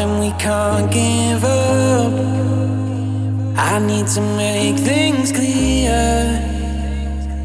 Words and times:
and 0.00 0.18
we 0.18 0.30
can't 0.38 0.90
give 0.90 1.44
up. 1.44 2.12
I 3.56 3.78
need 3.78 4.06
to 4.16 4.22
make 4.44 4.76
things 4.76 5.30
clear. 5.30 6.00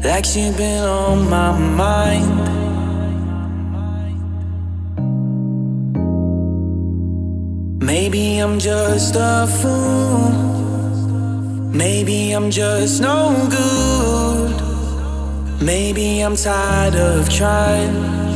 Like 0.02 0.24
you've 0.34 0.56
been 0.56 0.84
on 0.84 1.28
my 1.28 1.52
mind. 1.82 2.32
Maybe 7.82 8.38
I'm 8.38 8.58
just 8.58 9.14
a 9.16 9.46
fool. 9.60 10.30
Maybe 11.82 12.32
I'm 12.32 12.50
just 12.50 13.02
no 13.02 13.18
good. 13.50 14.52
Maybe 15.62 16.20
I'm 16.20 16.36
tired 16.36 16.94
of 16.94 17.28
trying. 17.28 18.35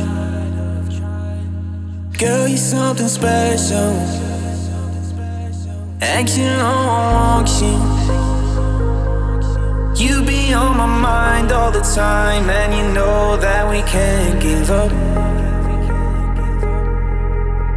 Girl, 2.21 2.47
you're 2.47 2.55
something 2.55 3.07
special. 3.07 3.93
Action 5.99 6.59
on 6.59 7.41
auction. 7.41 7.81
You 9.95 10.21
be 10.23 10.53
on 10.53 10.77
my 10.77 10.85
mind 10.85 11.51
all 11.51 11.71
the 11.71 11.81
time, 11.81 12.47
and 12.47 12.75
you 12.75 12.93
know 12.93 13.37
that 13.37 13.67
we 13.67 13.81
can't 13.89 14.39
give 14.39 14.69
up. 14.69 14.91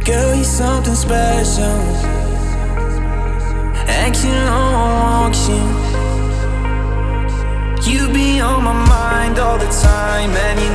Girl, 0.05 0.35
you're 0.35 0.43
something 0.43 0.93
special. 0.93 1.79
Action 3.87 4.29
on 4.29 4.75
auction. 5.25 5.65
You 7.81 8.13
be 8.13 8.39
on 8.41 8.63
my 8.63 8.73
mind 8.73 9.39
all 9.39 9.57
the 9.57 9.71
time, 9.81 10.29
and 10.29 10.59
you 10.59 10.74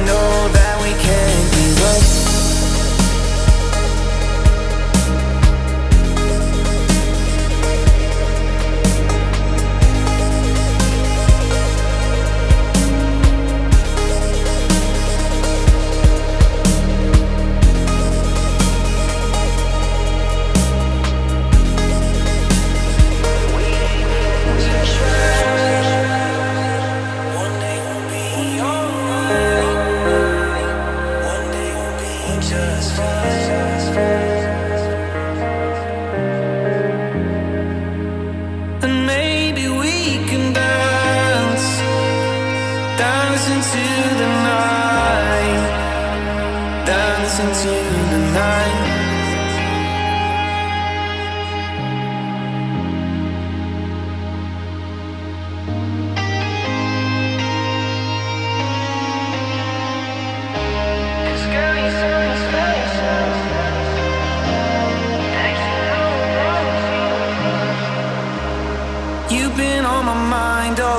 into 43.75 44.15
the 44.19 44.30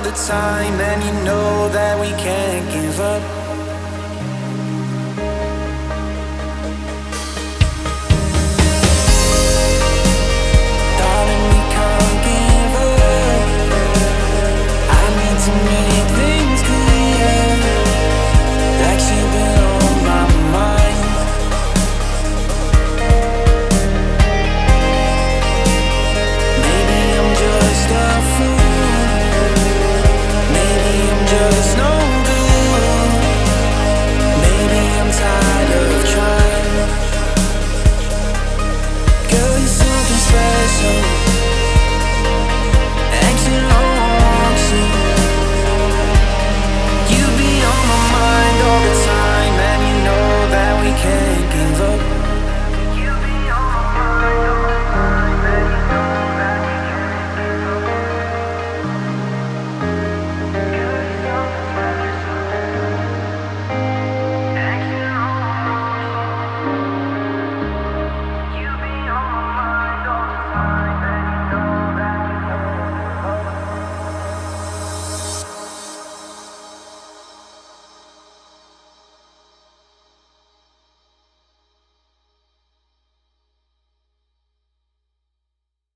all 0.01 0.09
the 0.09 0.17
time, 0.17 0.79
and 0.79 1.03
you 1.03 1.23
know 1.23 1.69
that 1.69 1.99
we 1.99 2.09
can't 2.21 2.67
give 2.71 2.99
up. 2.99 3.40